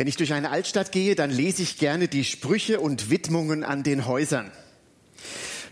[0.00, 3.82] Wenn ich durch eine Altstadt gehe, dann lese ich gerne die Sprüche und Widmungen an
[3.82, 4.50] den Häusern.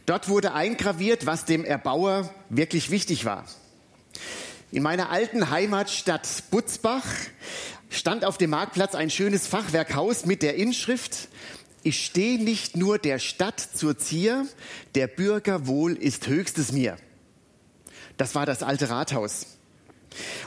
[0.05, 3.47] Dort wurde eingraviert, was dem Erbauer wirklich wichtig war.
[4.71, 7.07] In meiner alten Heimatstadt Butzbach
[7.89, 11.29] stand auf dem Marktplatz ein schönes Fachwerkhaus mit der Inschrift
[11.83, 14.47] Ich stehe nicht nur der Stadt zur Zier,
[14.95, 16.99] der Bürger wohl ist höchstes mir.
[18.19, 19.58] Das war das alte Rathaus.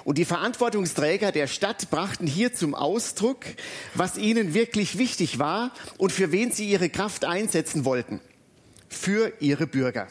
[0.04, 3.46] Und die Verantwortungsträger der Stadt brachten hier zum Ausdruck,
[3.94, 8.20] was ihnen wirklich wichtig war und für wen sie ihre Kraft einsetzen wollten.
[8.90, 10.08] Für ihre Bürger.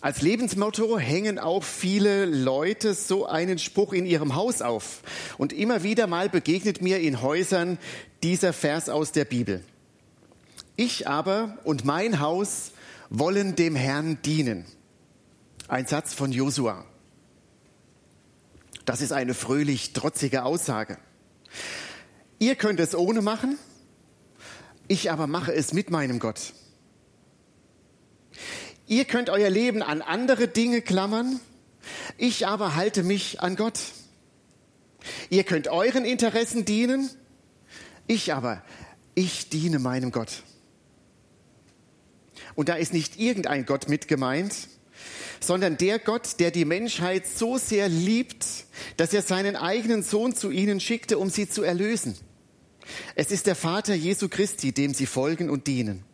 [0.00, 5.02] Als Lebensmotto hängen auch viele Leute so einen Spruch in ihrem Haus auf.
[5.38, 7.78] Und immer wieder mal begegnet mir in Häusern
[8.22, 9.64] dieser Vers aus der Bibel.
[10.76, 12.70] Ich aber und mein Haus
[13.10, 14.66] wollen dem Herrn dienen.
[15.68, 16.86] Ein Satz von Josua.
[18.86, 20.96] Das ist eine fröhlich trotzige Aussage.
[22.38, 23.58] Ihr könnt es ohne machen,
[24.86, 26.54] ich aber mache es mit meinem Gott.
[28.86, 31.38] Ihr könnt euer Leben an andere Dinge klammern,
[32.16, 33.78] ich aber halte mich an Gott.
[35.28, 37.10] Ihr könnt euren Interessen dienen,
[38.06, 38.64] ich aber,
[39.14, 40.44] ich diene meinem Gott.
[42.54, 44.68] Und da ist nicht irgendein Gott mit gemeint,
[45.40, 48.46] sondern der Gott, der die Menschheit so sehr liebt,
[48.96, 52.16] dass er seinen eigenen Sohn zu ihnen schickte, um sie zu erlösen.
[53.14, 56.04] Es ist der Vater Jesu Christi, dem sie folgen und dienen.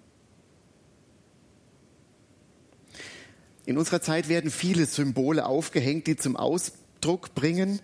[3.67, 7.81] In unserer Zeit werden viele Symbole aufgehängt, die zum Ausdruck bringen,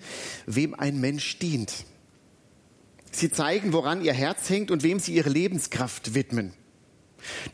[0.47, 1.85] wem ein Mensch dient.
[3.13, 6.53] Sie zeigen, woran ihr Herz hängt und wem sie ihre Lebenskraft widmen.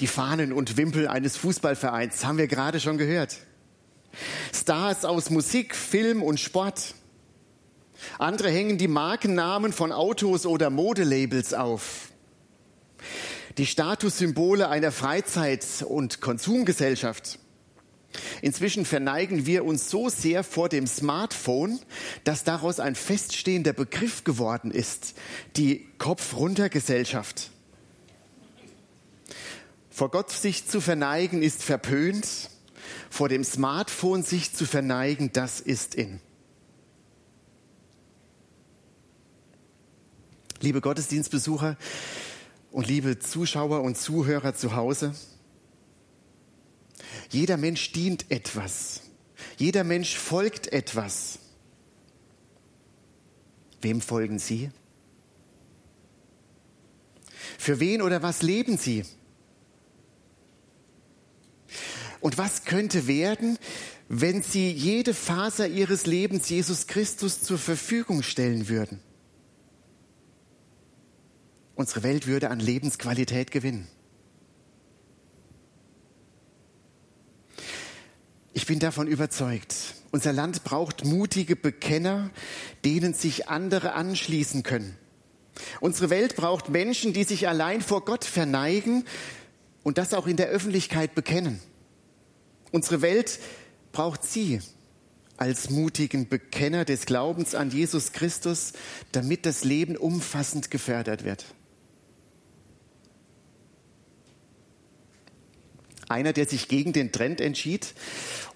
[0.00, 3.38] Die Fahnen und Wimpel eines Fußballvereins haben wir gerade schon gehört.
[4.54, 6.94] Stars aus Musik, Film und Sport.
[8.18, 12.08] Andere hängen die Markennamen von Autos oder Modelabels auf.
[13.58, 17.38] Die Statussymbole einer Freizeit- und Konsumgesellschaft.
[18.42, 21.78] Inzwischen verneigen wir uns so sehr vor dem Smartphone,
[22.24, 25.14] dass daraus ein feststehender Begriff geworden ist,
[25.56, 27.50] die Kopf-runter-Gesellschaft.
[29.90, 32.50] Vor Gott sich zu verneigen ist verpönt,
[33.10, 36.20] vor dem Smartphone sich zu verneigen, das ist in.
[40.60, 41.76] Liebe Gottesdienstbesucher
[42.70, 45.14] und liebe Zuschauer und Zuhörer zu Hause,
[47.30, 49.02] jeder Mensch dient etwas.
[49.56, 51.38] Jeder Mensch folgt etwas.
[53.80, 54.70] Wem folgen Sie?
[57.58, 59.04] Für wen oder was leben Sie?
[62.26, 63.56] Und was könnte werden,
[64.08, 68.98] wenn Sie jede Faser Ihres Lebens Jesus Christus zur Verfügung stellen würden?
[71.76, 73.86] Unsere Welt würde an Lebensqualität gewinnen.
[78.54, 79.76] Ich bin davon überzeugt,
[80.10, 82.30] unser Land braucht mutige Bekenner,
[82.84, 84.98] denen sich andere anschließen können.
[85.80, 89.04] Unsere Welt braucht Menschen, die sich allein vor Gott verneigen
[89.84, 91.60] und das auch in der Öffentlichkeit bekennen.
[92.76, 93.38] Unsere Welt
[93.92, 94.60] braucht Sie
[95.38, 98.74] als mutigen Bekenner des Glaubens an Jesus Christus,
[99.12, 101.46] damit das Leben umfassend gefördert wird.
[106.06, 107.94] Einer, der sich gegen den Trend entschied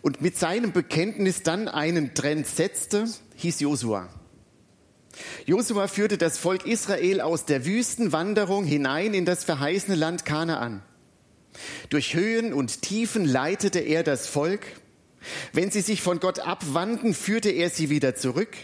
[0.03, 4.11] und mit seinem Bekenntnis dann einen Trend setzte, hieß Josua.
[5.47, 10.83] Josua führte das Volk Israel aus der Wüstenwanderung hinein in das verheißene Land Kanaan.
[11.89, 14.67] Durch Höhen und Tiefen leitete er das Volk.
[15.53, 18.57] Wenn sie sich von Gott abwandten, führte er sie wieder zurück.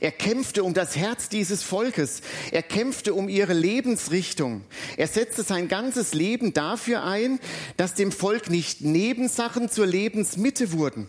[0.00, 2.22] Er kämpfte um das Herz dieses Volkes.
[2.52, 4.62] Er kämpfte um ihre Lebensrichtung.
[4.96, 7.38] Er setzte sein ganzes Leben dafür ein,
[7.76, 11.08] dass dem Volk nicht Nebensachen zur Lebensmitte wurden.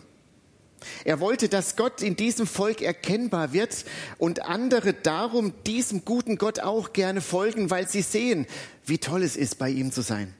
[1.04, 3.84] Er wollte, dass Gott in diesem Volk erkennbar wird
[4.18, 8.46] und andere darum diesem guten Gott auch gerne folgen, weil sie sehen,
[8.86, 10.34] wie toll es ist, bei ihm zu sein.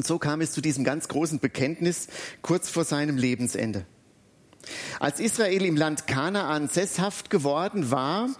[0.00, 2.08] Und so kam es zu diesem ganz großen Bekenntnis
[2.40, 3.84] kurz vor seinem Lebensende.
[4.98, 8.30] Als Israel im Land Kanaan sesshaft geworden war,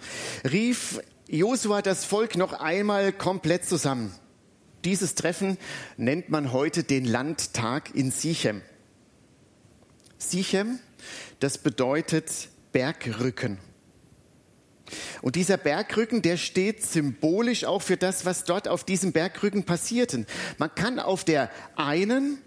[0.43, 4.11] rief Josua das Volk noch einmal komplett zusammen.
[4.85, 5.59] Dieses Treffen
[5.97, 8.63] nennt man heute den Landtag in Sichem.
[10.17, 10.79] Sichem,
[11.41, 13.59] das bedeutet Bergrücken.
[15.21, 20.25] Und dieser Bergrücken, der steht symbolisch auch für das, was dort auf diesem Bergrücken passierte.
[20.57, 22.39] Man kann auf der einen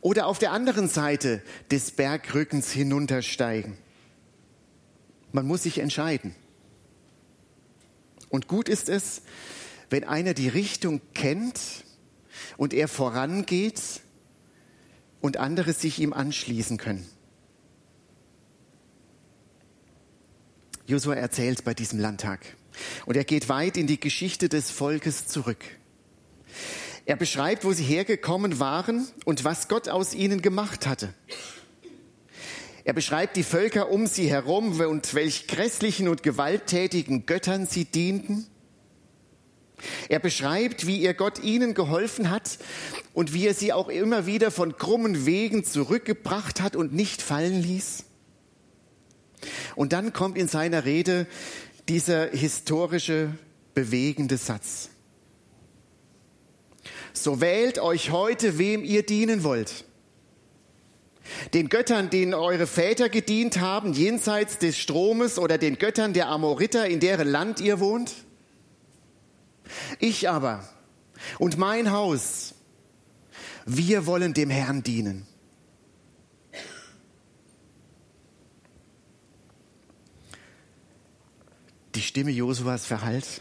[0.00, 3.78] oder auf der anderen Seite des Bergrückens hinuntersteigen.
[5.32, 6.34] Man muss sich entscheiden.
[8.28, 9.22] Und gut ist es,
[9.90, 11.60] wenn einer die Richtung kennt
[12.56, 13.80] und er vorangeht
[15.20, 17.08] und andere sich ihm anschließen können.
[20.86, 22.40] Josua erzählt bei diesem Landtag
[23.06, 25.64] und er geht weit in die Geschichte des Volkes zurück.
[27.06, 31.14] Er beschreibt, wo sie hergekommen waren und was Gott aus ihnen gemacht hatte.
[32.84, 38.46] Er beschreibt die Völker um sie herum und welch grässlichen und gewalttätigen Göttern sie dienten.
[40.10, 42.58] Er beschreibt, wie ihr Gott ihnen geholfen hat
[43.14, 47.62] und wie er sie auch immer wieder von krummen Wegen zurückgebracht hat und nicht fallen
[47.62, 48.04] ließ.
[49.76, 51.26] Und dann kommt in seiner Rede
[51.88, 53.32] dieser historische,
[53.74, 54.90] bewegende Satz.
[57.12, 59.84] So wählt euch heute, wem ihr dienen wollt.
[61.54, 66.86] Den Göttern, denen eure Väter gedient haben, jenseits des Stromes oder den Göttern der Amoriter,
[66.86, 68.12] in deren Land ihr wohnt?
[69.98, 70.68] Ich aber
[71.38, 72.54] und mein Haus,
[73.64, 75.26] wir wollen dem Herrn dienen.
[81.94, 83.40] Die Stimme Josuas verhallt.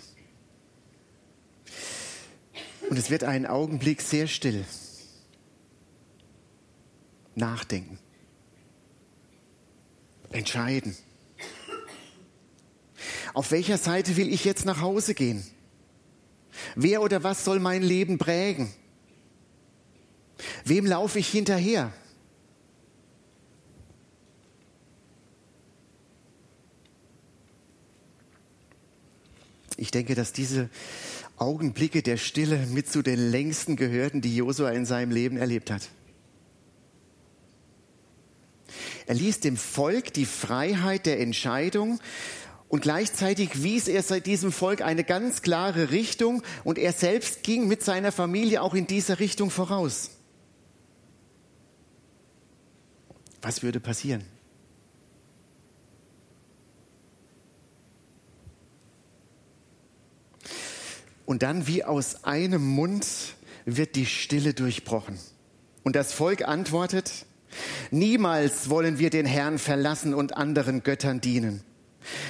[2.89, 4.65] Und es wird einen Augenblick sehr still.
[7.35, 7.97] Nachdenken.
[10.31, 10.95] Entscheiden.
[13.33, 15.43] Auf welcher Seite will ich jetzt nach Hause gehen?
[16.75, 18.71] Wer oder was soll mein Leben prägen?
[20.65, 21.91] Wem laufe ich hinterher?
[29.77, 30.69] Ich denke, dass diese
[31.37, 35.89] Augenblicke der Stille mit zu den längsten gehörten, die Josua in seinem Leben erlebt hat.
[39.05, 41.99] Er ließ dem Volk die Freiheit der Entscheidung
[42.69, 47.67] und gleichzeitig wies er seit diesem Volk eine ganz klare Richtung und er selbst ging
[47.67, 50.11] mit seiner Familie auch in dieser Richtung voraus.
[53.41, 54.23] Was würde passieren?
[61.25, 63.05] Und dann wie aus einem Mund
[63.65, 65.17] wird die Stille durchbrochen.
[65.83, 67.25] Und das Volk antwortet,
[67.91, 71.63] niemals wollen wir den Herrn verlassen und anderen Göttern dienen.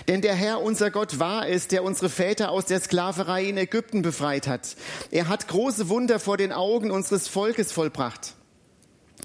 [0.08, 4.04] Denn der Herr, unser Gott, war es, der unsere Väter aus der Sklaverei in Ägypten
[4.04, 4.76] befreit hat.
[5.10, 8.36] Er hat große Wunder vor den Augen unseres Volkes vollbracht.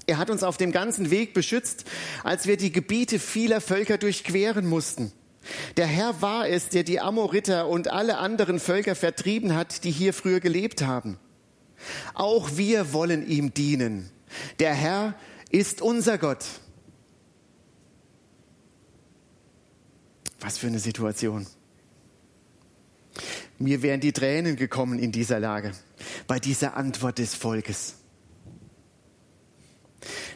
[0.07, 1.85] Er hat uns auf dem ganzen Weg beschützt,
[2.23, 5.11] als wir die Gebiete vieler Völker durchqueren mussten.
[5.77, 10.13] Der Herr war es, der die Amoriter und alle anderen Völker vertrieben hat, die hier
[10.13, 11.17] früher gelebt haben.
[12.13, 14.09] Auch wir wollen ihm dienen.
[14.59, 15.15] Der Herr
[15.49, 16.45] ist unser Gott.
[20.39, 21.47] Was für eine Situation.
[23.57, 25.73] Mir wären die Tränen gekommen in dieser Lage,
[26.27, 27.95] bei dieser Antwort des Volkes.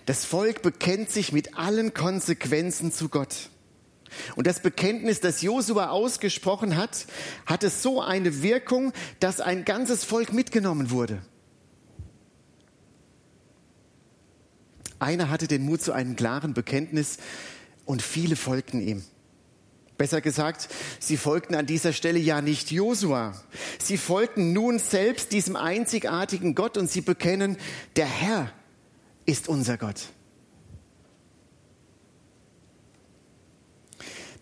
[0.06, 3.50] Das Volk bekennt sich mit allen Konsequenzen zu Gott.
[4.36, 7.06] Und das Bekenntnis, das Josua ausgesprochen hat,
[7.46, 11.22] hatte so eine Wirkung, dass ein ganzes Volk mitgenommen wurde.
[15.00, 17.18] Einer hatte den Mut zu einem klaren Bekenntnis
[17.86, 19.04] und viele folgten ihm.
[19.98, 20.70] Besser gesagt,
[21.00, 23.34] sie folgten an dieser Stelle ja nicht Josua.
[23.80, 27.58] Sie folgten nun selbst diesem einzigartigen Gott und sie bekennen,
[27.96, 28.52] der Herr
[29.26, 30.08] ist unser Gott.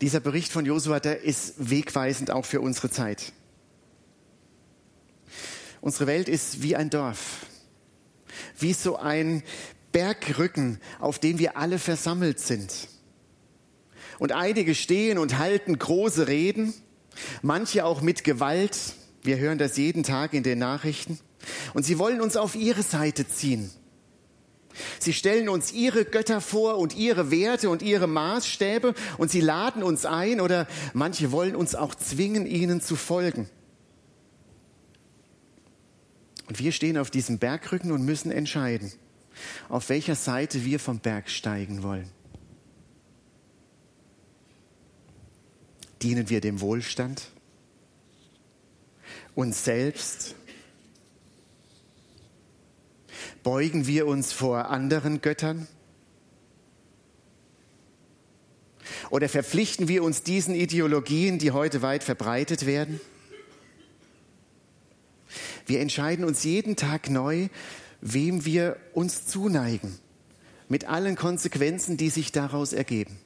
[0.02, 3.34] Dieser Bericht von Josua, der ist wegweisend auch für unsere Zeit.
[5.80, 7.46] Unsere Welt ist wie ein Dorf,
[8.58, 9.44] wie so ein
[9.92, 12.88] Bergrücken, auf dem wir alle versammelt sind.
[14.18, 16.74] Und einige stehen und halten große Reden,
[17.42, 18.78] manche auch mit Gewalt.
[19.24, 21.20] Wir hören das jeden Tag in den Nachrichten.
[21.74, 23.72] Und sie wollen uns auf ihre Seite ziehen.
[25.00, 29.84] Sie stellen uns ihre Götter vor und ihre Werte und ihre Maßstäbe und sie laden
[29.84, 33.50] uns ein oder manche wollen uns auch zwingen, ihnen zu folgen.
[36.48, 38.92] Und wir stehen auf diesem Bergrücken und müssen entscheiden,
[39.70, 42.10] auf welcher Seite wir vom Berg steigen wollen.
[46.02, 47.30] Dienen wir dem Wohlstand,
[49.36, 50.36] uns selbst
[53.44, 55.68] Beugen wir uns vor anderen Göttern?
[59.10, 63.02] Oder verpflichten wir uns diesen Ideologien, die heute weit verbreitet werden?
[65.66, 67.48] Wir entscheiden uns jeden Tag neu,
[68.02, 69.98] wem wir uns zuneigen,
[70.70, 73.18] mit allen Konsequenzen, die sich daraus ergeben.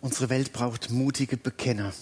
[0.00, 1.92] Unsere Welt braucht mutige Bekenner.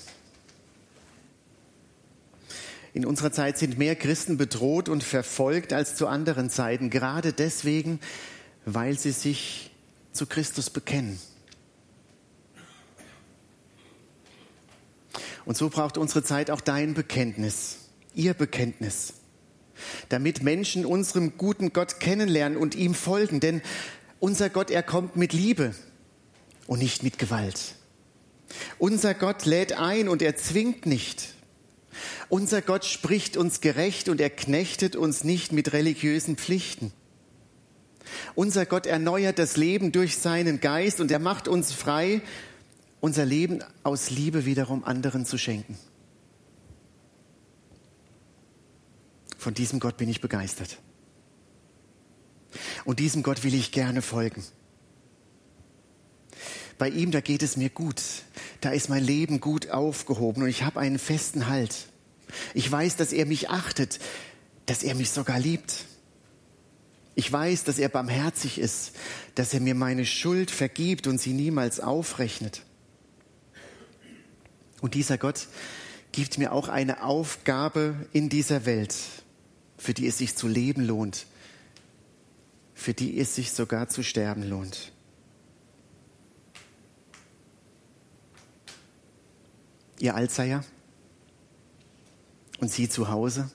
[2.95, 7.99] In unserer Zeit sind mehr Christen bedroht und verfolgt als zu anderen Zeiten, gerade deswegen,
[8.65, 9.73] weil sie sich
[10.13, 11.19] zu Christus bekennen.
[15.45, 17.79] Und so braucht unsere Zeit auch dein Bekenntnis,
[18.15, 19.15] ihr Bekenntnis,
[20.09, 23.41] damit Menschen unserem guten Gott kennenlernen und ihm folgen.
[23.41, 23.61] Denn
[24.21, 25.75] unser Gott, er kommt mit Liebe
[26.69, 27.75] und nicht mit Gewalt.
[28.79, 31.35] Unser Gott lädt ein und er zwingt nicht.
[32.29, 36.93] Unser Gott spricht uns gerecht und er knechtet uns nicht mit religiösen Pflichten.
[38.35, 42.21] Unser Gott erneuert das Leben durch seinen Geist und er macht uns frei,
[43.01, 45.79] unser Leben aus Liebe wiederum anderen zu schenken.
[49.39, 50.79] Von diesem Gott bin ich begeistert.
[52.85, 54.43] Und diesem Gott will ich gerne folgen.
[56.79, 58.03] Bei ihm, da geht es mir gut.
[58.65, 61.87] Da ist mein Leben gut aufgehoben und ich habe einen festen Halt.
[62.55, 63.99] Ich weiß, dass er mich achtet,
[64.65, 65.85] dass er mich sogar liebt.
[67.15, 68.93] Ich weiß, dass er barmherzig ist,
[69.35, 72.63] dass er mir meine Schuld vergibt und sie niemals aufrechnet.
[74.81, 75.47] Und dieser Gott
[76.13, 78.95] gibt mir auch eine Aufgabe in dieser Welt,
[79.77, 81.27] für die es sich zu leben lohnt,
[82.75, 84.94] für die es sich sogar zu sterben lohnt.
[89.99, 90.65] Ihr Altseier
[92.61, 93.51] und Sie zu Hause?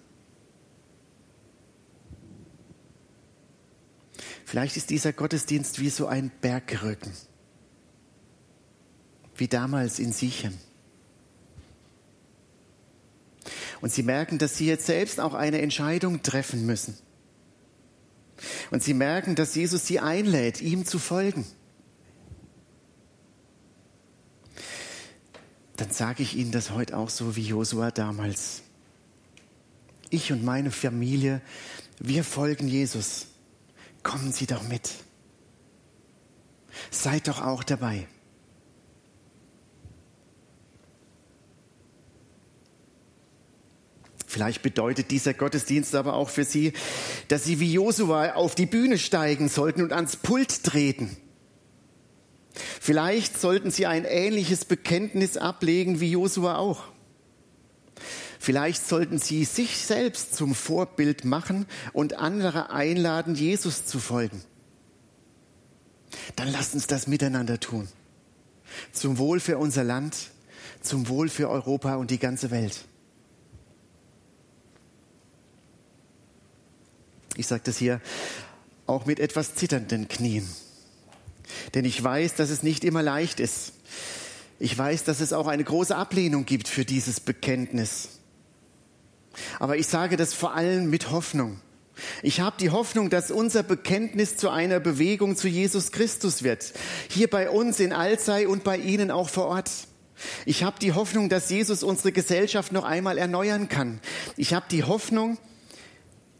[4.46, 7.12] Vielleicht ist dieser Gottesdienst wie so ein Bergrücken,
[9.36, 10.58] wie damals in Sichem.
[13.82, 16.98] Und Sie merken, dass Sie jetzt selbst auch eine Entscheidung treffen müssen.
[18.72, 21.46] Und Sie merken, dass Jesus Sie einlädt, ihm zu folgen.
[25.80, 28.64] Dann sage ich Ihnen das heute auch so wie Josua damals.
[30.10, 31.42] Ich und meine Familie,
[32.00, 33.28] wir folgen Jesus.
[34.04, 34.92] Kommen Sie doch mit.
[36.92, 38.10] Seid doch auch dabei.
[44.28, 46.74] Vielleicht bedeutet dieser Gottesdienst aber auch für Sie,
[47.30, 51.16] dass Sie wie Josua auf die Bühne steigen sollten und ans Pult treten.
[52.80, 56.86] Vielleicht sollten Sie ein ähnliches Bekenntnis ablegen wie Josua auch.
[58.40, 64.42] Vielleicht sollten Sie sich selbst zum Vorbild machen und andere einladen, Jesus zu folgen.
[66.38, 67.90] Dann lasst uns das miteinander tun.
[68.94, 70.16] Zum Wohl für unser Land,
[70.82, 72.86] zum Wohl für Europa und die ganze Welt.
[77.36, 78.00] Ich sage das hier
[78.86, 80.48] auch mit etwas zitternden Knien.
[81.74, 83.74] Denn ich weiß, dass es nicht immer leicht ist.
[84.60, 88.10] Ich weiß, dass es auch eine große Ablehnung gibt für dieses Bekenntnis.
[89.60, 91.62] Aber ich sage das vor allem mit Hoffnung.
[92.24, 96.74] Ich habe die Hoffnung, dass unser Bekenntnis zu einer Bewegung zu Jesus Christus wird.
[97.10, 99.70] Hier bei uns in Alzey und bei Ihnen auch vor Ort.
[100.46, 104.00] Ich habe die Hoffnung, dass Jesus unsere Gesellschaft noch einmal erneuern kann.
[104.36, 105.38] Ich habe die Hoffnung,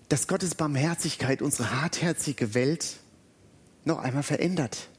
[0.10, 2.98] dass Gottes Barmherzigkeit unsere hartherzige Welt
[3.86, 4.90] noch einmal verändert.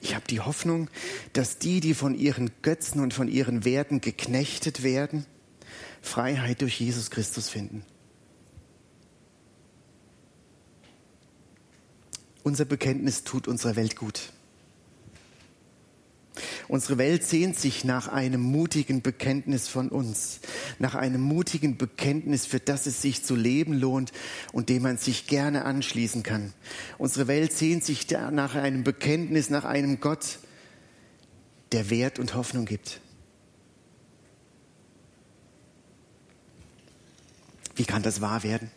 [0.00, 0.88] Ich habe die Hoffnung,
[1.32, 5.26] dass die, die von ihren Götzen und von ihren Werten geknechtet werden,
[6.00, 7.84] Freiheit durch Jesus Christus finden.
[12.42, 14.32] Unser Bekenntnis tut unserer Welt gut.
[16.70, 20.38] Unsere Welt sehnt sich nach einem mutigen Bekenntnis von uns,
[20.78, 24.12] nach einem mutigen Bekenntnis, für das es sich zu leben lohnt
[24.52, 26.52] und dem man sich gerne anschließen kann.
[26.96, 30.38] Unsere Welt sehnt sich nach einem Bekenntnis, nach einem Gott,
[31.72, 33.00] der Wert und Hoffnung gibt.
[37.74, 38.70] Wie kann das wahr werden?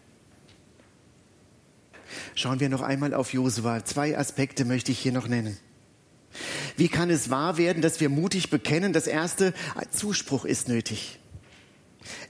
[2.34, 3.86] Schauen wir noch einmal auf Josua.
[3.86, 5.60] Zwei Aspekte möchte ich hier noch nennen.
[6.76, 8.94] Wie kann es wahr werden, dass wir mutig bekennen?
[8.94, 9.54] Das erste,
[9.92, 11.20] Zuspruch ist nötig.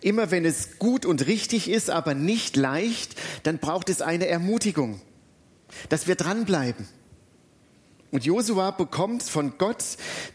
[0.01, 5.01] Immer wenn es gut und richtig ist, aber nicht leicht, dann braucht es eine Ermutigung,
[5.89, 6.87] dass wir dranbleiben.
[8.11, 9.83] Und Josua bekommt von Gott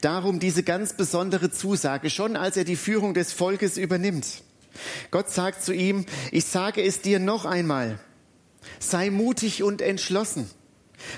[0.01, 4.43] darum diese ganz besondere Zusage, schon als er die Führung des Volkes übernimmt.
[5.13, 8.01] Gott sagt zu ihm, ich sage es dir noch einmal,
[8.81, 10.51] sei mutig und entschlossen.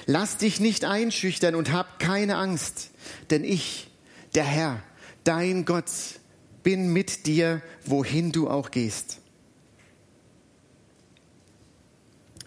[0.06, 2.90] Lass dich nicht einschüchtern und hab keine Angst,
[3.30, 3.90] denn ich,
[4.34, 4.82] der Herr,
[5.24, 5.90] dein Gott,
[6.62, 9.20] bin mit dir, wohin du auch gehst.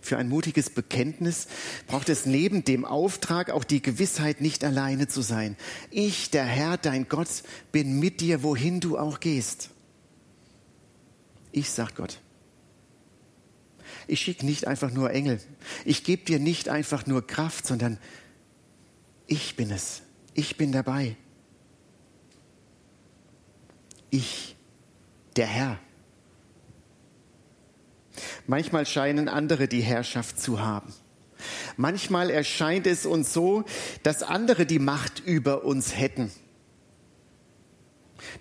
[0.03, 1.47] für ein mutiges Bekenntnis
[1.87, 5.55] braucht es neben dem Auftrag auch die Gewissheit, nicht alleine zu sein.
[5.89, 7.29] Ich, der Herr, dein Gott,
[7.71, 9.69] bin mit dir, wohin du auch gehst.
[11.51, 12.19] Ich, sagt Gott.
[14.07, 15.39] Ich schicke nicht einfach nur Engel.
[15.85, 17.97] Ich gebe dir nicht einfach nur Kraft, sondern
[19.27, 20.01] ich bin es.
[20.33, 21.15] Ich bin dabei.
[24.09, 24.55] Ich,
[25.35, 25.79] der Herr.
[28.45, 30.93] Manchmal scheinen andere die Herrschaft zu haben.
[31.77, 33.63] Manchmal erscheint es uns so,
[34.03, 36.31] dass andere die Macht über uns hätten.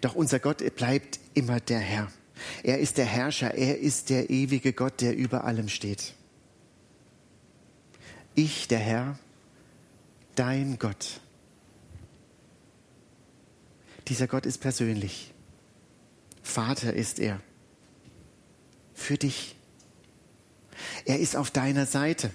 [0.01, 2.09] Doch unser Gott bleibt immer der Herr.
[2.63, 6.15] Er ist der Herrscher, er ist der ewige Gott, der über allem steht.
[8.35, 9.19] Ich, der Herr,
[10.35, 11.21] dein Gott.
[14.09, 15.33] Dieser Gott ist persönlich.
[16.43, 17.41] Vater ist er.
[18.95, 19.57] Für dich.
[21.05, 22.31] Er ist auf deiner Seite.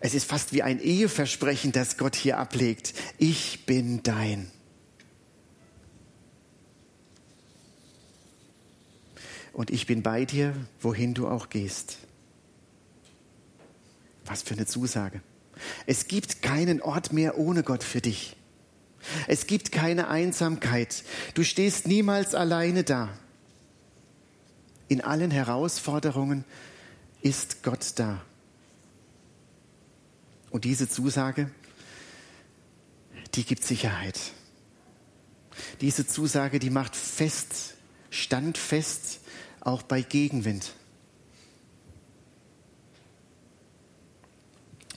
[0.00, 2.94] Es ist fast wie ein Eheversprechen, das Gott hier ablegt.
[3.18, 4.50] Ich bin dein.
[9.52, 11.98] Und ich bin bei dir, wohin du auch gehst.
[14.24, 15.20] Was für eine Zusage.
[15.86, 18.36] Es gibt keinen Ort mehr ohne Gott für dich.
[19.26, 21.04] Es gibt keine Einsamkeit.
[21.34, 23.08] Du stehst niemals alleine da.
[24.88, 26.44] In allen Herausforderungen
[27.20, 28.22] ist Gott da.
[30.50, 31.50] Und diese Zusage,
[33.34, 34.20] die gibt Sicherheit.
[35.80, 37.74] Diese Zusage, die macht fest,
[38.10, 39.20] standfest,
[39.64, 40.74] auch bei Gegenwind.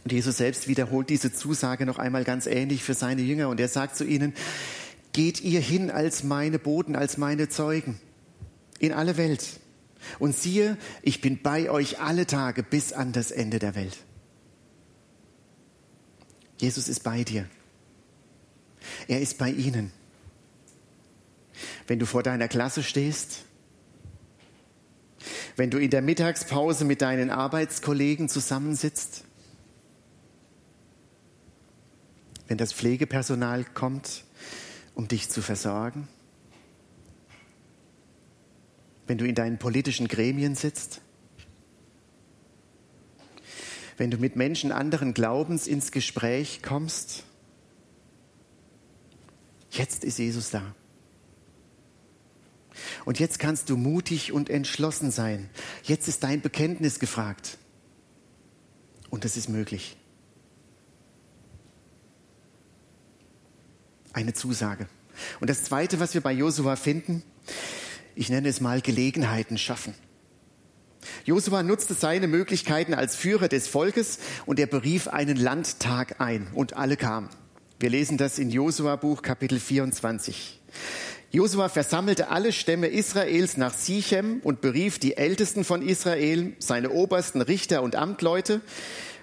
[0.04, 3.50] Und Jesus selbst wiederholt diese Zusage noch einmal ganz ähnlich für seine Jünger.
[3.50, 4.34] Und er sagt zu ihnen,
[5.14, 8.00] geht ihr hin als meine Boten, als meine Zeugen
[8.78, 9.60] in alle Welt.
[10.20, 13.98] Und siehe, ich bin bei euch alle Tage bis an das Ende der Welt.
[16.60, 17.50] Jesus ist bei dir.
[19.08, 19.92] Er ist bei ihnen.
[21.88, 23.45] Wenn du vor deiner Klasse stehst,
[25.56, 29.24] wenn du in der Mittagspause mit deinen Arbeitskollegen zusammensitzt,
[32.48, 34.24] wenn das Pflegepersonal kommt,
[34.94, 36.08] um dich zu versorgen,
[39.08, 41.02] wenn du in deinen politischen Gremien sitzt,
[43.98, 47.24] wenn du mit Menschen anderen Glaubens ins Gespräch kommst.
[49.72, 50.76] Jetzt ist Jesus da.
[53.06, 55.50] Und jetzt kannst du mutig und entschlossen sein.
[55.84, 57.58] Jetzt ist dein Bekenntnis gefragt.
[59.10, 59.98] Und es ist möglich.
[64.14, 64.88] Eine Zusage.
[65.40, 67.24] Und das Zweite, was wir bei Josua finden,
[68.16, 69.94] ich nenne es mal Gelegenheiten schaffen.
[71.26, 76.76] Josua nutzte seine Möglichkeiten als Führer des Volkes und er berief einen Landtag ein und
[76.76, 77.30] alle kamen.
[77.80, 80.62] Wir lesen das in Josua Buch Kapitel 24.
[81.36, 87.42] Josua versammelte alle Stämme Israels nach Sichem und berief die Ältesten von Israel, seine obersten
[87.42, 88.62] Richter und Amtleute.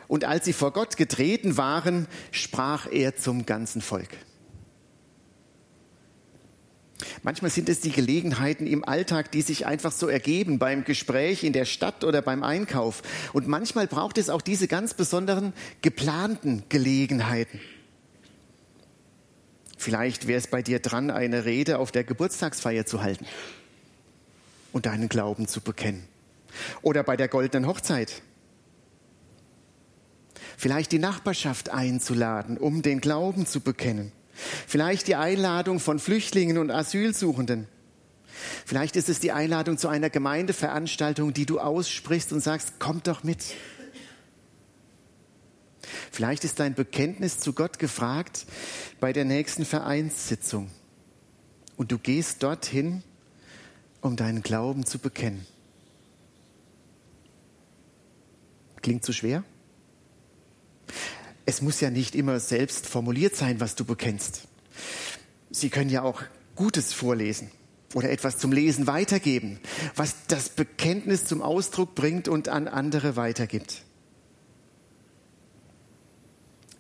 [0.08, 4.10] Und als sie vor Gott getreten waren, sprach er zum ganzen Volk.
[7.22, 11.54] Manchmal sind es die Gelegenheiten im Alltag, die sich einfach so ergeben, beim Gespräch in
[11.54, 13.02] der Stadt oder beim Einkauf.
[13.32, 17.58] Und manchmal braucht es auch diese ganz besonderen geplanten Gelegenheiten.
[19.82, 23.26] Vielleicht wäre es bei dir dran, eine Rede auf der Geburtstagsfeier zu halten
[24.72, 26.06] und deinen Glauben zu bekennen.
[26.82, 28.22] Oder bei der goldenen Hochzeit.
[30.56, 34.12] Vielleicht die Nachbarschaft einzuladen, um den Glauben zu bekennen.
[34.68, 37.66] Vielleicht die Einladung von Flüchtlingen und Asylsuchenden.
[38.64, 43.24] Vielleicht ist es die Einladung zu einer Gemeindeveranstaltung, die du aussprichst und sagst, komm doch
[43.24, 43.42] mit.
[46.12, 48.46] Vielleicht ist dein Bekenntnis zu Gott gefragt
[49.00, 50.70] bei der nächsten Vereinssitzung.
[51.76, 53.02] Und du gehst dorthin,
[54.00, 55.46] um deinen Glauben zu bekennen.
[58.82, 59.42] Klingt zu schwer?
[61.46, 64.42] es muss ja nicht immer selbst formuliert sein, was du bekennst.
[65.50, 66.22] Sie können ja auch
[66.54, 67.50] Gutes vorlesen
[67.94, 69.58] oder etwas zum Lesen weitergeben,
[69.96, 73.82] was das Bekenntnis zum Ausdruck bringt und an andere weitergibt.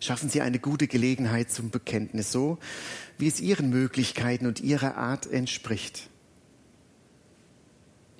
[0.02, 2.58] Schaffen Sie eine gute Gelegenheit zum Bekenntnis, so
[3.18, 6.10] wie es Ihren Möglichkeiten und Ihrer Art entspricht.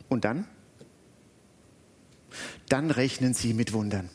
[0.08, 0.46] Und dann?
[2.68, 4.08] Dann rechnen Sie mit Wundern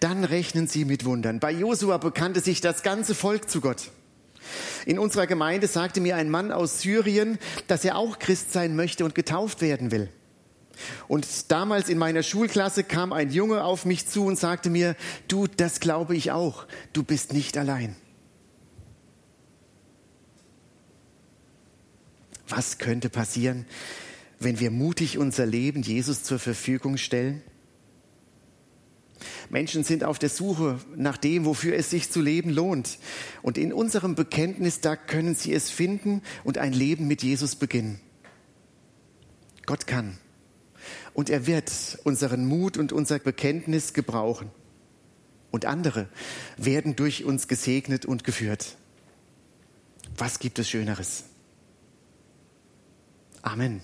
[0.00, 1.40] dann rechnen sie mit Wundern.
[1.40, 3.90] Bei Josua bekannte sich das ganze Volk zu Gott.
[4.86, 9.04] In unserer Gemeinde sagte mir ein Mann aus Syrien, dass er auch Christ sein möchte
[9.04, 10.10] und getauft werden will.
[11.08, 14.96] Und damals in meiner Schulklasse kam ein Junge auf mich zu und sagte mir,
[15.28, 17.96] du, das glaube ich auch, du bist nicht allein.
[22.48, 23.66] Was könnte passieren,
[24.38, 27.42] wenn wir mutig unser Leben Jesus zur Verfügung stellen?
[29.50, 32.98] Menschen sind auf der Suche nach dem, wofür es sich zu leben lohnt.
[33.42, 38.00] Und in unserem Bekenntnis, da können sie es finden und ein Leben mit Jesus beginnen.
[39.66, 40.18] Gott kann.
[41.12, 44.50] Und er wird unseren Mut und unser Bekenntnis gebrauchen.
[45.50, 46.08] Und andere
[46.56, 48.76] werden durch uns gesegnet und geführt.
[50.16, 51.24] Was gibt es Schöneres?
[53.42, 53.80] Amen.